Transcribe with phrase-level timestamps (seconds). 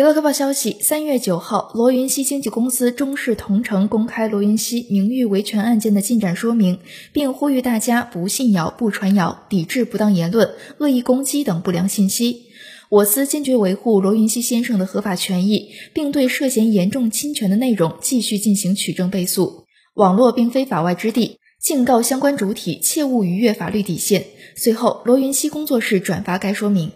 [0.00, 6.78] 娱乐快报消息：三月九号，罗云熙经纪公司中视同城公开罗云熙名誉维权案件的进展说明，
[7.12, 12.44] 并呼吁大家不信谣、不传谣，抵制不当言论、恶意攻击等不良信息。
[12.88, 19.66] 我司坚决维护罗云熙先生的合法权益，并对涉嫌严重侵权的内容继续进行取证备诉。
[19.96, 24.24] 网络并非法外之地，敬告相关主体切勿逾越法律底线。
[24.56, 26.90] 随后，罗云熙工作室转发该说明。